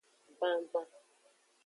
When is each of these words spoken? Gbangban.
Gbangban. 0.35 0.87